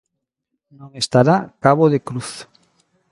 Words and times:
Non 0.79 0.89
estará 1.03 1.35
Cabo 1.63 1.85
de 1.93 1.99
Cruz. 2.07 2.31